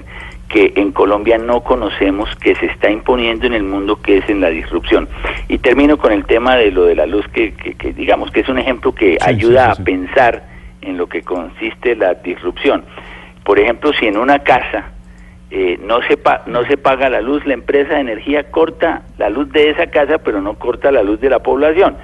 que 0.51 0.73
en 0.75 0.91
Colombia 0.91 1.37
no 1.37 1.61
conocemos, 1.61 2.29
que 2.35 2.55
se 2.55 2.65
está 2.65 2.91
imponiendo 2.91 3.47
en 3.47 3.53
el 3.53 3.63
mundo, 3.63 4.01
que 4.01 4.17
es 4.17 4.29
en 4.29 4.41
la 4.41 4.49
disrupción. 4.49 5.07
Y 5.47 5.57
termino 5.59 5.97
con 5.97 6.11
el 6.11 6.25
tema 6.25 6.55
de 6.57 6.71
lo 6.71 6.83
de 6.85 6.95
la 6.95 7.05
luz, 7.05 7.25
que, 7.29 7.53
que, 7.53 7.93
digamos 7.93 8.31
que 8.31 8.41
es 8.41 8.49
un 8.49 8.59
ejemplo 8.59 8.93
que 8.93 9.17
ayuda 9.21 9.71
a 9.71 9.75
pensar 9.75 10.43
en 10.81 10.97
lo 10.97 11.07
que 11.07 11.21
consiste 11.21 11.95
la 11.95 12.15
disrupción. 12.15 12.83
Por 13.43 13.59
ejemplo, 13.59 13.91
si 13.97 14.07
en 14.07 14.17
una 14.17 14.39
casa 14.39 14.91
eh, 15.49 15.79
no, 15.81 15.99
se 16.01 16.19
no 16.47 16.65
se 16.65 16.77
paga 16.77 17.09
la 17.09 17.21
luz, 17.21 17.45
la 17.45 17.53
empresa 17.53 17.95
de 17.95 18.01
energía 18.01 18.51
corta 18.51 19.03
la 19.17 19.29
luz 19.29 19.51
de 19.51 19.69
esa 19.69 19.87
casa, 19.87 20.17
pero 20.17 20.41
no 20.41 20.55
corta 20.55 20.91
la 20.91 21.01
luz 21.01 21.19
de 21.21 21.29
la 21.29 21.39
población. 21.39 21.95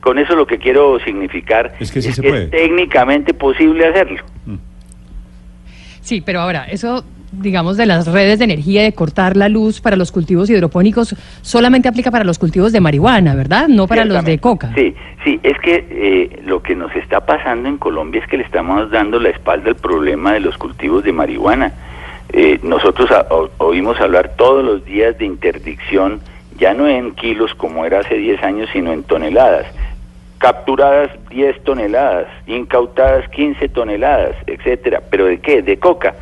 Con 0.00 0.18
eso 0.18 0.36
lo 0.36 0.46
que 0.46 0.58
quiero 0.58 1.00
significar 1.00 1.74
es 1.80 1.90
que, 1.90 1.98
es 1.98 2.50
técnicamente 2.50 3.34
posible 3.34 3.88
hacerlo. 3.88 4.22
Mm. 4.44 4.56
Sí, 6.00 6.20
pero 6.20 6.40
ahora, 6.40 6.66
eso 6.70 7.04
digamos, 7.32 7.76
de 7.76 7.86
las 7.86 8.06
redes 8.06 8.38
de 8.38 8.44
energía, 8.44 8.82
de 8.82 8.92
cortar 8.92 9.36
la 9.36 9.48
luz 9.48 9.80
para 9.80 9.96
los 9.96 10.12
cultivos 10.12 10.48
hidropónicos, 10.50 11.14
solamente 11.42 11.88
aplica 11.88 12.10
para 12.10 12.24
los 12.24 12.38
cultivos 12.38 12.72
de 12.72 12.80
marihuana, 12.80 13.34
¿verdad? 13.34 13.68
No 13.68 13.86
para 13.86 14.04
los 14.04 14.24
de 14.24 14.38
coca. 14.38 14.72
Sí, 14.74 14.94
sí, 15.24 15.40
es 15.42 15.58
que 15.58 15.86
eh, 15.90 16.42
lo 16.44 16.62
que 16.62 16.74
nos 16.74 16.94
está 16.94 17.20
pasando 17.26 17.68
en 17.68 17.78
Colombia 17.78 18.20
es 18.22 18.28
que 18.28 18.36
le 18.36 18.44
estamos 18.44 18.90
dando 18.90 19.18
la 19.18 19.30
espalda 19.30 19.70
al 19.70 19.76
problema 19.76 20.32
de 20.32 20.40
los 20.40 20.56
cultivos 20.56 21.04
de 21.04 21.12
marihuana. 21.12 21.72
Eh, 22.32 22.58
nosotros 22.62 23.08
oímos 23.58 24.00
hablar 24.00 24.32
todos 24.36 24.64
los 24.64 24.84
días 24.84 25.16
de 25.18 25.26
interdicción, 25.26 26.20
ya 26.58 26.74
no 26.74 26.88
en 26.88 27.12
kilos 27.12 27.54
como 27.54 27.84
era 27.84 28.00
hace 28.00 28.16
10 28.16 28.42
años, 28.42 28.68
sino 28.72 28.92
en 28.92 29.02
toneladas. 29.02 29.66
Capturadas 30.38 31.10
10 31.30 31.64
toneladas, 31.64 32.26
incautadas 32.46 33.28
15 33.30 33.68
toneladas, 33.70 34.36
etcétera. 34.46 35.02
¿Pero 35.10 35.26
de 35.26 35.38
qué? 35.38 35.62
De 35.62 35.78
coca 35.78 36.14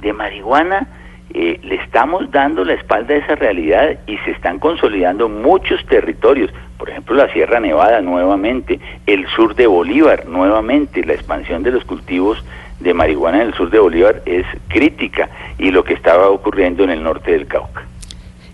de 0.00 0.12
marihuana, 0.12 0.88
eh, 1.32 1.60
le 1.62 1.76
estamos 1.76 2.28
dando 2.32 2.64
la 2.64 2.74
espalda 2.74 3.14
a 3.14 3.18
esa 3.18 3.34
realidad 3.36 3.98
y 4.08 4.16
se 4.18 4.32
están 4.32 4.58
consolidando 4.58 5.28
muchos 5.28 5.84
territorios, 5.86 6.50
por 6.76 6.90
ejemplo 6.90 7.14
la 7.14 7.32
Sierra 7.32 7.60
Nevada 7.60 8.00
nuevamente, 8.00 8.80
el 9.06 9.26
sur 9.28 9.54
de 9.54 9.68
Bolívar 9.68 10.26
nuevamente, 10.26 11.04
la 11.04 11.12
expansión 11.12 11.62
de 11.62 11.70
los 11.70 11.84
cultivos 11.84 12.42
de 12.80 12.94
marihuana 12.94 13.42
en 13.42 13.48
el 13.48 13.54
sur 13.54 13.70
de 13.70 13.78
Bolívar 13.78 14.22
es 14.26 14.44
crítica 14.68 15.28
y 15.58 15.70
lo 15.70 15.84
que 15.84 15.94
estaba 15.94 16.28
ocurriendo 16.30 16.82
en 16.82 16.90
el 16.90 17.02
norte 17.02 17.30
del 17.30 17.46
Cauca. 17.46 17.84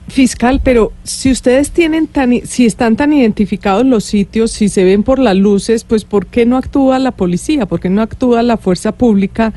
Fiscal, 0.09 0.61
pero 0.63 0.93
si 1.03 1.33
ustedes 1.33 1.73
tienen 1.73 2.07
tan, 2.07 2.33
si 2.47 2.65
están 2.65 2.95
tan 2.97 3.13
identificados 3.13 3.85
los 3.85 4.05
sitios, 4.05 4.53
si 4.53 4.69
se 4.69 4.85
ven 4.85 5.03
por 5.03 5.19
las 5.19 5.37
luces, 5.37 5.83
pues 5.85 6.05
¿por 6.05 6.27
qué 6.27 6.47
no 6.47 6.57
actúa 6.57 6.99
la 6.99 7.11
policía? 7.11 7.67
¿Por 7.67 7.81
qué 7.81 7.89
no 7.89 8.03
actúa 8.03 8.43
la 8.43 8.57
fuerza 8.57 8.93
pública 8.93 9.53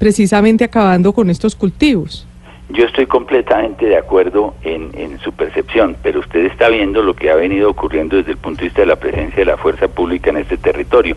precisamente 0.00 0.64
acabando 0.64 1.12
con 1.12 1.28
estos 1.30 1.54
cultivos. 1.54 2.26
Yo 2.70 2.86
estoy 2.86 3.06
completamente 3.06 3.84
de 3.84 3.96
acuerdo 3.96 4.54
en, 4.62 5.18
su 5.20 5.32
percepción, 5.32 5.96
pero 6.02 6.20
usted 6.20 6.46
está 6.46 6.70
viendo 6.70 7.02
lo 7.02 7.14
que 7.14 7.30
ha 7.30 7.34
venido 7.34 7.68
ocurriendo 7.68 8.16
desde 8.16 8.32
el 8.32 8.38
punto 8.38 8.60
de 8.60 8.64
vista 8.68 8.80
de 8.80 8.86
la 8.86 8.96
presencia 8.96 9.36
de 9.36 9.44
la 9.44 9.58
fuerza 9.58 9.88
pública 9.88 10.30
en 10.30 10.38
este 10.38 10.56
territorio. 10.56 11.16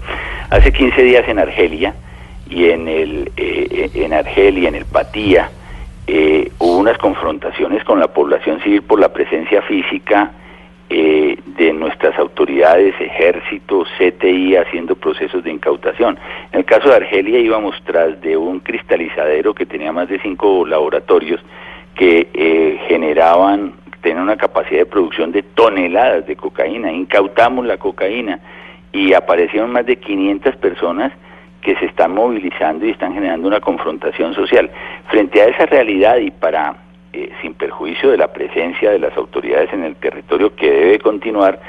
Hace 0.49 0.73
15 0.73 1.01
días 1.01 1.23
en 1.29 1.39
Argelia 1.39 1.95
y 2.49 2.65
en 2.65 2.89
el 2.89 3.31
eh, 3.37 3.89
en 3.93 4.11
Argelia, 4.13 4.67
en 4.67 4.75
el 4.75 4.85
Patía, 4.85 5.49
eh, 6.05 6.51
hubo 6.59 6.77
unas 6.77 6.97
confrontaciones 6.97 7.85
con 7.85 7.99
la 7.99 8.07
población 8.07 8.61
civil 8.61 8.81
por 8.81 8.99
la 8.99 9.13
presencia 9.13 9.61
física 9.61 10.31
eh, 10.89 11.37
de 11.57 11.71
nuestras 11.71 12.19
autoridades, 12.19 12.32
ejército, 12.61 13.85
CTI, 13.97 14.55
haciendo 14.55 14.95
procesos 14.95 15.43
de 15.43 15.51
incautación. 15.51 16.17
En 16.51 16.59
el 16.59 16.65
caso 16.65 16.89
de 16.89 16.95
Argelia 16.95 17.39
íbamos 17.39 17.75
tras 17.85 18.19
de 18.21 18.37
un 18.37 18.59
cristalizadero 18.59 19.53
que 19.53 19.65
tenía 19.65 19.91
más 19.91 20.09
de 20.09 20.19
cinco 20.19 20.65
laboratorios 20.65 21.41
que 21.95 22.27
eh, 22.33 22.79
generaban, 22.87 23.73
tenían 24.01 24.23
una 24.23 24.37
capacidad 24.37 24.79
de 24.79 24.85
producción 24.85 25.31
de 25.31 25.43
toneladas 25.43 26.25
de 26.25 26.35
cocaína. 26.35 26.91
Incautamos 26.91 27.65
la 27.65 27.77
cocaína 27.77 28.39
y 28.91 29.13
aparecieron 29.13 29.71
más 29.71 29.85
de 29.85 29.97
500 29.97 30.55
personas 30.57 31.13
que 31.61 31.75
se 31.75 31.85
están 31.85 32.13
movilizando 32.13 32.85
y 32.85 32.91
están 32.91 33.13
generando 33.13 33.47
una 33.47 33.61
confrontación 33.61 34.33
social. 34.33 34.69
Frente 35.07 35.41
a 35.41 35.45
esa 35.45 35.65
realidad 35.65 36.17
y 36.17 36.29
para 36.31 36.75
eh, 37.13 37.31
sin 37.41 37.53
perjuicio 37.53 38.11
de 38.11 38.17
la 38.17 38.33
presencia 38.33 38.91
de 38.91 38.99
las 38.99 39.15
autoridades 39.15 39.71
en 39.71 39.83
el 39.83 39.95
territorio 39.95 40.55
que 40.55 40.69
debe 40.69 40.99
continuar 40.99 41.59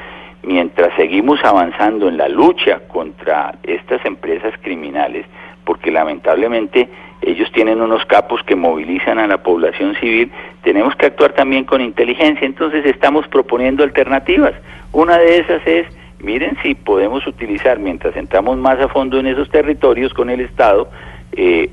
mientras 0.47 0.95
seguimos 0.97 1.43
avanzando 1.45 2.09
en 2.09 2.17
la 2.17 2.29
lucha 2.29 2.81
contra 2.89 3.55
estas 3.63 4.05
empresas 4.05 4.55
criminales, 4.63 5.27
porque 5.65 5.91
lamentablemente 5.91 6.89
ellos 7.23 7.51
tienen 7.53 7.81
unos 7.81 8.05
capos 8.07 8.43
que 8.45 8.55
movilizan 8.55 9.19
a 9.19 9.27
la 9.27 9.43
población 9.43 9.95
civil, 9.97 10.31
tenemos 10.63 10.95
que 10.97 11.07
actuar 11.07 11.33
también 11.33 11.65
con 11.65 11.81
inteligencia, 11.81 12.47
entonces 12.47 12.85
estamos 12.85 13.27
proponiendo 13.29 13.83
alternativas. 13.83 14.53
Una 14.93 15.19
de 15.19 15.39
esas 15.39 15.67
es, 15.67 15.87
miren 16.21 16.57
si 16.63 16.75
podemos 16.75 17.27
utilizar, 17.27 17.79
mientras 17.79 18.15
entramos 18.17 18.59
más 18.59 18.79
a 18.81 18.89
fondo 18.89 19.19
en 19.19 19.27
esos 19.27 19.49
territorios 19.49 20.13
con 20.13 20.29
el 20.29 20.41
Estado, 20.41 20.91
eh, 21.33 21.71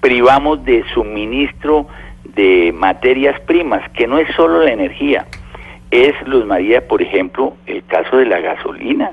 privamos 0.00 0.64
de 0.64 0.84
suministro 0.94 1.86
de 2.24 2.72
materias 2.74 3.38
primas, 3.40 3.88
que 3.90 4.06
no 4.06 4.18
es 4.18 4.34
solo 4.34 4.62
la 4.62 4.72
energía, 4.72 5.26
es, 5.90 6.14
Luz 6.26 6.44
María, 6.44 6.86
por 6.86 7.02
ejemplo, 7.02 7.56
el 7.66 7.84
caso 7.84 8.16
de 8.16 8.26
la 8.26 8.40
gasolina. 8.40 9.12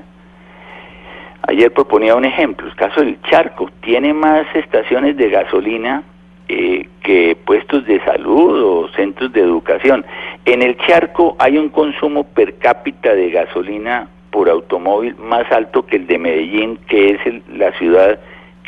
Ayer 1.42 1.72
proponía 1.72 2.14
un 2.14 2.24
ejemplo, 2.24 2.66
el 2.66 2.74
caso 2.74 3.00
del 3.00 3.20
charco, 3.22 3.70
tiene 3.80 4.12
más 4.12 4.46
estaciones 4.54 5.16
de 5.16 5.30
gasolina 5.30 6.02
eh, 6.48 6.88
que 7.02 7.36
puestos 7.44 7.86
de 7.86 8.00
salud 8.04 8.62
o 8.62 8.88
centros 8.88 9.32
de 9.32 9.40
educación. 9.40 10.04
En 10.44 10.62
el 10.62 10.76
charco 10.78 11.36
hay 11.38 11.58
un 11.58 11.68
consumo 11.70 12.24
per 12.24 12.58
cápita 12.58 13.14
de 13.14 13.30
gasolina 13.30 14.08
por 14.30 14.48
automóvil 14.48 15.16
más 15.16 15.50
alto 15.50 15.86
que 15.86 15.96
el 15.96 16.06
de 16.06 16.18
Medellín, 16.18 16.78
que 16.88 17.10
es 17.10 17.20
la 17.48 17.72
ciudad 17.72 18.18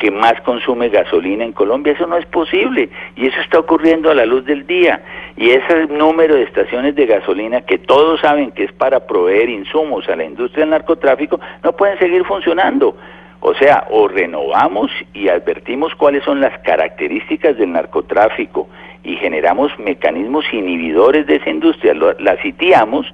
que 0.01 0.09
más 0.09 0.41
consume 0.41 0.89
gasolina 0.89 1.43
en 1.43 1.53
Colombia. 1.53 1.93
Eso 1.93 2.07
no 2.07 2.17
es 2.17 2.25
posible 2.25 2.89
y 3.15 3.27
eso 3.27 3.39
está 3.39 3.59
ocurriendo 3.59 4.09
a 4.09 4.15
la 4.15 4.25
luz 4.25 4.43
del 4.45 4.65
día. 4.65 4.99
Y 5.37 5.51
ese 5.51 5.85
número 5.85 6.33
de 6.33 6.41
estaciones 6.41 6.95
de 6.95 7.05
gasolina 7.05 7.61
que 7.61 7.77
todos 7.77 8.19
saben 8.19 8.51
que 8.51 8.63
es 8.63 8.71
para 8.71 9.05
proveer 9.05 9.47
insumos 9.51 10.09
a 10.09 10.15
la 10.15 10.23
industria 10.23 10.61
del 10.61 10.71
narcotráfico 10.71 11.39
no 11.63 11.73
pueden 11.73 11.99
seguir 11.99 12.25
funcionando. 12.25 12.97
O 13.41 13.53
sea, 13.53 13.85
o 13.91 14.07
renovamos 14.07 14.89
y 15.13 15.29
advertimos 15.29 15.93
cuáles 15.93 16.23
son 16.23 16.41
las 16.41 16.57
características 16.61 17.55
del 17.57 17.71
narcotráfico 17.71 18.69
y 19.03 19.17
generamos 19.17 19.71
mecanismos 19.77 20.45
inhibidores 20.51 21.27
de 21.27 21.35
esa 21.35 21.49
industria, 21.51 21.93
la 21.93 22.41
sitiamos 22.41 23.05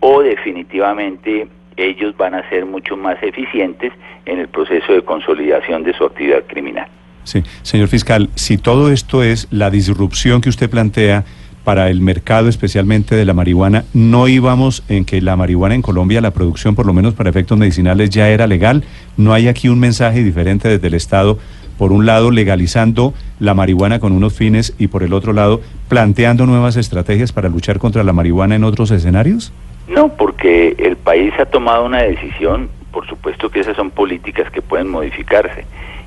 o 0.00 0.20
definitivamente 0.20 1.46
ellos 1.76 2.16
van 2.16 2.34
a 2.34 2.48
ser 2.48 2.66
mucho 2.66 2.96
más 2.96 3.22
eficientes 3.22 3.92
en 4.26 4.38
el 4.38 4.48
proceso 4.48 4.92
de 4.92 5.02
consolidación 5.02 5.82
de 5.82 5.92
su 5.94 6.04
actividad 6.04 6.44
criminal. 6.46 6.88
Sí, 7.24 7.42
señor 7.62 7.88
fiscal, 7.88 8.28
si 8.34 8.58
todo 8.58 8.90
esto 8.90 9.22
es 9.22 9.48
la 9.50 9.70
disrupción 9.70 10.40
que 10.40 10.50
usted 10.50 10.68
plantea 10.68 11.24
para 11.64 11.88
el 11.88 12.02
mercado 12.02 12.48
especialmente 12.48 13.16
de 13.16 13.24
la 13.24 13.32
marihuana, 13.32 13.84
¿no 13.94 14.28
íbamos 14.28 14.84
en 14.88 15.06
que 15.06 15.22
la 15.22 15.34
marihuana 15.34 15.74
en 15.74 15.80
Colombia, 15.82 16.20
la 16.20 16.32
producción 16.32 16.74
por 16.74 16.84
lo 16.84 16.92
menos 16.92 17.14
para 17.14 17.30
efectos 17.30 17.56
medicinales 17.56 18.10
ya 18.10 18.28
era 18.28 18.46
legal? 18.46 18.84
¿No 19.16 19.32
hay 19.32 19.48
aquí 19.48 19.70
un 19.70 19.80
mensaje 19.80 20.22
diferente 20.22 20.68
desde 20.68 20.86
el 20.86 20.94
Estado, 20.94 21.38
por 21.78 21.90
un 21.90 22.04
lado 22.04 22.30
legalizando 22.30 23.14
la 23.40 23.54
marihuana 23.54 23.98
con 23.98 24.12
unos 24.12 24.34
fines 24.34 24.74
y 24.78 24.88
por 24.88 25.02
el 25.02 25.14
otro 25.14 25.32
lado 25.32 25.62
planteando 25.88 26.44
nuevas 26.44 26.76
estrategias 26.76 27.32
para 27.32 27.48
luchar 27.48 27.78
contra 27.78 28.04
la 28.04 28.12
marihuana 28.12 28.54
en 28.54 28.64
otros 28.64 28.90
escenarios? 28.90 29.50
No, 29.88 30.08
porque 30.08 30.74
el 30.78 30.96
país 30.96 31.32
ha 31.38 31.46
tomado 31.46 31.84
una 31.84 32.02
decisión, 32.02 32.70
por 32.90 33.06
supuesto 33.06 33.50
que 33.50 33.60
esas 33.60 33.76
son 33.76 33.90
políticas 33.90 34.50
que 34.50 34.62
pueden 34.62 34.88
modificarse, 34.88 35.66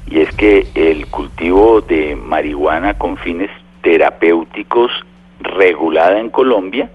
y 0.09 0.19
es 0.21 0.33
que 0.35 0.67
el 0.73 1.07
cultivo 1.07 1.81
de 1.81 2.15
marihuana 2.15 2.97
con 2.97 3.17
fines 3.17 3.51
terapéuticos 3.81 4.91
regulada 5.39 6.19
en 6.19 6.29
Colombia 6.29 6.89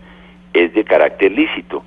es 0.52 0.74
de 0.74 0.84
carácter 0.84 1.32
lícito, 1.32 1.84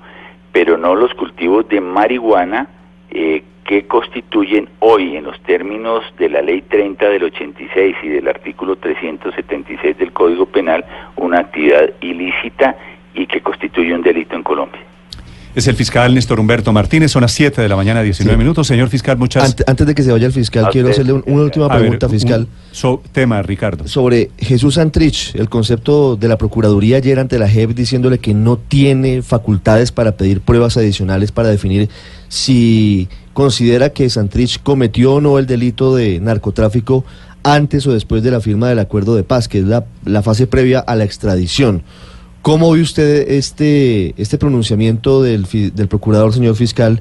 pero 0.52 0.78
no 0.78 0.94
los 0.94 1.12
cultivos 1.14 1.68
de 1.68 1.80
marihuana 1.80 2.68
eh, 3.10 3.42
que 3.64 3.86
constituyen 3.86 4.68
hoy, 4.78 5.16
en 5.16 5.24
los 5.24 5.38
términos 5.40 6.04
de 6.18 6.28
la 6.28 6.40
Ley 6.40 6.62
30 6.62 7.08
del 7.08 7.24
86 7.24 7.96
y 8.02 8.08
del 8.08 8.28
artículo 8.28 8.76
376 8.76 9.98
del 9.98 10.12
Código 10.12 10.46
Penal, 10.46 10.84
una 11.16 11.40
actividad 11.40 11.90
ilícita 12.00 12.76
y 13.16 13.26
que 13.26 13.40
constituye 13.40 13.94
un 13.94 14.02
delito 14.02 14.36
en 14.36 14.42
Colombia. 14.42 14.80
Es 15.56 15.66
el 15.68 15.74
fiscal 15.74 16.14
Néstor 16.14 16.38
Humberto 16.38 16.70
Martínez, 16.70 17.10
son 17.10 17.22
las 17.22 17.32
7 17.32 17.62
de 17.62 17.68
la 17.70 17.76
mañana, 17.76 18.02
19 18.02 18.36
minutos. 18.36 18.66
Señor 18.66 18.90
fiscal, 18.90 19.16
muchas 19.16 19.56
Antes, 19.66 19.86
de 19.86 19.94
que 19.94 20.02
se 20.02 20.12
vaya 20.12 20.26
el 20.26 20.32
fiscal, 20.34 20.68
quiero 20.70 20.90
hacerle 20.90 21.14
una 21.14 21.42
última 21.44 21.66
pregunta, 21.70 22.10
fiscal. 22.10 22.46
tema, 23.10 23.40
Ricardo. 23.40 23.88
Sobre 23.88 24.30
Jesús 24.36 24.76
Antrich, 24.76 25.34
el 25.34 25.48
concepto 25.48 26.16
de 26.16 26.28
la 26.28 26.36
Procuraduría 26.36 26.98
ayer 26.98 27.18
ante 27.18 27.38
la 27.38 27.48
JEP 27.48 27.70
diciéndole 27.70 28.18
que 28.18 28.34
no 28.34 28.58
tiene 28.58 29.22
facultades 29.22 29.92
para 29.92 30.12
pedir 30.12 30.42
pruebas 30.42 30.76
adicionales 30.76 31.32
para 31.32 31.48
definir 31.48 31.88
si 32.28 33.08
considera 33.32 33.94
que 33.94 34.10
Santrich 34.10 34.62
cometió 34.62 35.14
o 35.14 35.20
no 35.22 35.38
el 35.38 35.46
delito 35.46 35.96
de 35.96 36.20
narcotráfico 36.20 37.06
antes 37.44 37.86
o 37.86 37.94
después 37.94 38.22
de 38.22 38.30
la 38.30 38.40
firma 38.40 38.68
del 38.68 38.78
acuerdo 38.78 39.14
de 39.14 39.24
paz, 39.24 39.48
que 39.48 39.60
es 39.60 39.64
la, 39.64 39.86
la 40.04 40.20
fase 40.20 40.46
previa 40.46 40.80
a 40.80 40.94
la 40.96 41.04
extradición. 41.04 41.82
¿Cómo 42.46 42.70
ve 42.70 42.80
usted 42.80 43.28
este, 43.32 44.14
este 44.16 44.38
pronunciamiento 44.38 45.20
del, 45.20 45.46
del 45.74 45.88
procurador, 45.88 46.32
señor 46.32 46.54
fiscal, 46.54 47.00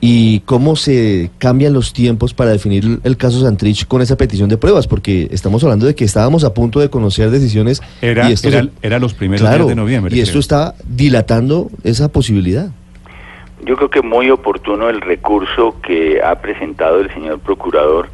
y 0.00 0.38
cómo 0.42 0.76
se 0.76 1.32
cambian 1.38 1.72
los 1.72 1.92
tiempos 1.92 2.32
para 2.32 2.52
definir 2.52 3.00
el 3.02 3.16
caso 3.16 3.40
Santrich 3.40 3.88
con 3.88 4.02
esa 4.02 4.16
petición 4.16 4.48
de 4.48 4.56
pruebas? 4.56 4.86
Porque 4.86 5.26
estamos 5.32 5.64
hablando 5.64 5.84
de 5.84 5.96
que 5.96 6.04
estábamos 6.04 6.44
a 6.44 6.54
punto 6.54 6.78
de 6.78 6.90
conocer 6.90 7.30
decisiones. 7.30 7.82
Era, 8.00 8.30
y 8.30 8.34
esto 8.34 8.50
era, 8.80 9.00
los 9.00 9.14
primeros 9.14 9.50
días 9.50 9.66
de 9.66 9.74
noviembre. 9.74 10.16
Y 10.16 10.20
esto 10.20 10.38
está 10.38 10.76
dilatando 10.86 11.70
esa 11.82 12.12
posibilidad. 12.12 12.70
Yo 13.66 13.74
creo 13.74 13.90
que 13.90 14.02
muy 14.02 14.30
oportuno 14.30 14.88
el 14.90 15.00
recurso 15.00 15.74
que 15.82 16.22
ha 16.22 16.36
presentado 16.36 17.00
el 17.00 17.12
señor 17.12 17.40
procurador 17.40 18.10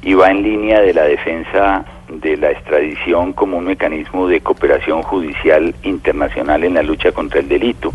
y 0.00 0.14
va 0.14 0.30
en 0.30 0.44
línea 0.44 0.80
de 0.80 0.94
la 0.94 1.02
defensa 1.02 1.84
de 2.08 2.36
la 2.36 2.50
extradición 2.50 3.32
como 3.32 3.58
un 3.58 3.64
mecanismo 3.64 4.28
de 4.28 4.40
cooperación 4.40 5.02
judicial 5.02 5.74
internacional 5.82 6.64
en 6.64 6.74
la 6.74 6.82
lucha 6.82 7.12
contra 7.12 7.40
el 7.40 7.48
delito. 7.48 7.92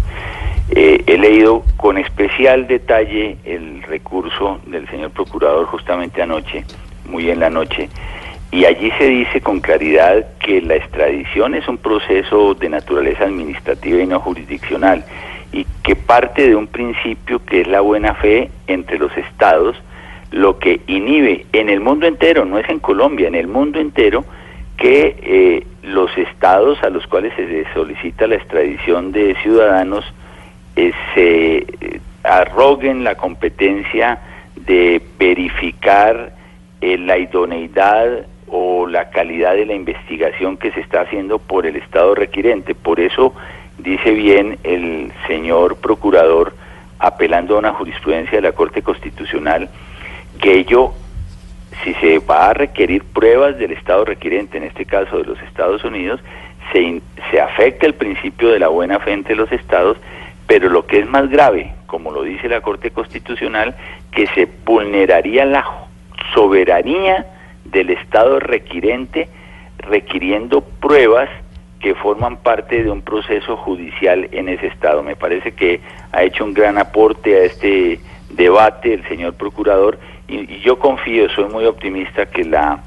Eh, 0.72 1.04
he 1.08 1.18
leído 1.18 1.64
con 1.78 1.98
especial 1.98 2.68
detalle 2.68 3.38
el 3.44 3.82
recurso 3.84 4.60
del 4.68 4.88
señor 4.90 5.12
procurador 5.12 5.66
justamente 5.66 6.22
anoche, 6.22 6.64
muy 7.06 7.30
en 7.32 7.40
la 7.40 7.50
noche, 7.50 7.90
y 8.52 8.66
allí 8.66 8.92
se 8.98 9.06
dice 9.06 9.42
con 9.42 9.60
claridad 9.60 10.26
que 10.40 10.62
la 10.62 10.76
extradición 10.76 11.56
es 11.56 11.68
un 11.68 11.78
proceso 11.78 12.54
de 12.56 12.70
naturaleza 12.70 13.26
administrativa 13.26 14.02
y 14.02 14.08
no 14.08 14.20
jurisdiccional, 14.20 15.04
y 15.52 15.66
que 15.84 15.96
parte 15.96 16.48
de 16.48 16.56
un 16.56 16.68
principio 16.68 17.44
que 17.46 17.62
es 17.62 17.68
la 17.68 17.82
buena 17.82 18.14
fe 18.16 18.50
entre 18.68 19.00
los 19.00 19.16
estados, 19.18 19.76
lo 20.32 20.60
que 20.60 20.82
inhibe 20.88 21.46
en 21.54 21.70
el 21.70 21.80
mundo 21.80 22.06
entero, 22.06 22.46
no 22.46 22.60
es 22.60 22.70
en 22.70 22.80
Colombia, 22.80 23.28
en 23.28 23.36
el 23.36 23.48
mundo 23.48 23.80
entero, 23.80 24.26
que 24.78 25.16
eh, 25.22 25.68
los 25.84 26.16
estados 26.18 26.82
a 26.84 26.90
los 26.90 27.06
cuales 27.08 27.34
se 27.36 27.66
solicita 27.74 28.28
la 28.28 28.36
extradición 28.36 29.12
de 29.12 29.36
ciudadanos 29.42 30.06
eh, 30.76 30.94
se 31.14 31.58
eh, 31.58 32.02
arroguen 32.24 33.04
la 33.04 33.16
competencia 33.16 34.20
de 34.56 35.02
verificar 35.18 36.34
la 36.82 37.18
idoneidad 37.18 38.26
o 38.48 38.88
la 38.88 39.10
calidad 39.10 39.56
de 39.56 39.66
la 39.66 39.74
investigación 39.74 40.56
que 40.56 40.72
se 40.72 40.80
está 40.80 41.02
haciendo 41.02 41.40
por 41.40 41.66
el 41.66 41.76
estado 41.76 42.16
requirente. 42.16 42.74
Por 42.74 43.02
eso 43.02 43.34
dice 43.78 44.12
bien 44.12 44.58
el 44.64 45.12
señor 45.28 45.76
procurador, 45.78 46.54
apelando 47.00 47.56
a 47.56 47.60
una 47.60 47.74
jurisprudencia 47.74 48.38
de 48.38 48.42
la 48.42 48.54
Corte 48.54 48.82
Constitucional, 48.82 49.70
que 50.40 50.58
ello, 50.58 50.94
si 51.84 51.94
se 51.96 52.20
va 52.20 52.50
a 52.50 52.54
requerir 52.54 53.04
pruebas 53.04 53.58
del 53.58 53.72
Estado 53.72 54.06
requirente, 54.06 54.58
en 54.58 54.64
este 54.64 54.86
caso 54.86 55.18
de 55.18 55.26
los 55.26 55.42
Estados 55.42 55.84
Unidos, 55.84 56.22
se, 56.72 57.02
se 57.32 57.42
afecta 57.42 57.86
el 57.86 57.94
principio 57.94 58.50
de 58.50 58.60
la 58.60 58.70
buena 58.70 59.00
fe 59.00 59.12
entre 59.14 59.36
los 59.36 59.52
Estados, 59.52 59.98
pero 60.48 60.70
lo 60.70 60.86
que 60.86 61.00
es 61.00 61.08
más 61.08 61.30
grave, 61.30 61.74
como 61.86 62.12
lo 62.12 62.24
dice 62.24 62.48
la 62.48 62.62
Corte 62.62 62.92
Constitucional, 62.92 63.76
que 64.12 64.28
se 64.28 64.48
vulneraría 64.66 65.46
la 65.46 65.66
soberanía 66.34 67.26
del 67.66 67.92
Estado 67.92 68.40
requirente 68.40 69.30
requiriendo 69.78 70.62
pruebas 70.62 71.30
que 71.80 71.96
forman 71.96 72.38
parte 72.38 72.84
de 72.84 72.92
un 72.92 73.02
proceso 73.02 73.56
judicial 73.56 74.28
en 74.32 74.50
ese 74.50 74.68
Estado. 74.68 75.02
Me 75.02 75.16
parece 75.16 75.54
que 75.54 75.80
ha 76.12 76.24
hecho 76.24 76.44
un 76.44 76.54
gran 76.54 76.78
aporte 76.78 77.36
a 77.36 77.44
este 77.46 78.00
debate 78.32 78.94
el 78.94 79.08
señor 79.08 79.34
procurador 79.34 79.98
y, 80.30 80.60
yo 80.62 80.78
confío, 80.80 81.30
soy 81.30 81.46
muy 81.46 81.66
optimista 81.66 82.26
que 82.26 82.44
la 82.44 82.82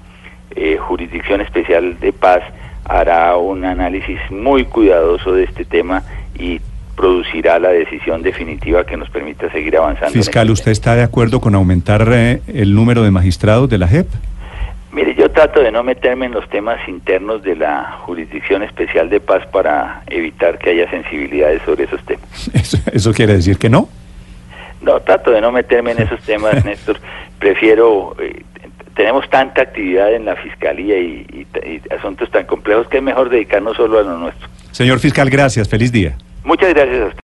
eh, 0.55 0.76
Jurisdicción 0.76 1.40
Especial 1.40 1.98
de 2.00 2.12
Paz 2.12 2.42
hará 2.85 3.37
un 3.37 3.64
análisis 3.64 4.18
muy 4.31 4.64
cuidadoso 4.64 5.33
de 5.33 5.44
este 5.44 5.64
tema 5.64 6.02
y 6.38 6.61
producirá 6.96 7.59
la 7.59 7.70
decisión 7.70 8.22
definitiva 8.22 8.85
que 8.85 8.96
nos 8.96 9.09
permita 9.11 9.50
seguir 9.50 9.76
avanzando. 9.76 10.12
Fiscal, 10.12 10.42
este 10.42 10.52
¿usted 10.52 10.72
está 10.72 10.94
de 10.94 11.02
acuerdo 11.02 11.40
con 11.40 11.55
aumentar 11.55 12.07
eh, 12.12 12.42
el 12.46 12.74
número 12.74 13.02
de 13.02 13.11
magistrados 13.11 13.68
de 13.68 13.78
la 13.78 13.88
JEP? 13.88 14.07
Mire, 14.92 15.14
yo 15.14 15.31
trato 15.31 15.61
de 15.61 15.72
no 15.72 15.83
meterme 15.83 16.26
en 16.26 16.33
los 16.33 16.46
temas 16.50 16.87
internos 16.87 17.42
de 17.42 17.57
la 17.57 17.96
Jurisdicción 18.05 18.62
Especial 18.62 19.09
de 19.09 19.20
Paz 19.20 19.46
para 19.46 20.02
evitar 20.07 20.59
que 20.59 20.70
haya 20.70 20.90
sensibilidades 20.90 21.62
sobre 21.62 21.85
esos 21.85 22.02
temas. 22.05 22.50
¿Eso, 22.92 23.12
quiere 23.14 23.33
decir 23.33 23.57
que 23.57 23.70
no? 23.70 23.88
No, 24.83 25.00
trato 25.00 25.31
de 25.31 25.40
no 25.40 25.50
meterme 25.50 25.92
en 25.92 26.02
esos 26.02 26.20
temas, 26.20 26.62
Néstor. 26.62 26.98
Prefiero, 27.42 28.14
eh, 28.20 28.40
tenemos 28.94 29.28
tanta 29.28 29.62
actividad 29.62 30.14
en 30.14 30.26
la 30.26 30.37
Fiscalía 30.37 30.96
y, 30.96 31.44
asuntos 31.90 32.31
tan 32.31 32.46
complejos 32.46 32.87
que 32.87 32.98
es 32.98 33.02
mejor 33.02 33.31
dedicarnos 33.31 33.76
solo 33.76 33.98
a 33.98 34.02
lo 34.02 34.16
nuestro. 34.16 34.48
Señor 34.70 35.00
fiscal, 35.00 35.28
gracias. 35.28 35.68
Feliz 35.68 35.90
día. 35.90 36.16
Muchas 36.44 36.72
gracias 36.72 37.00
a 37.00 37.07
usted. 37.07 37.20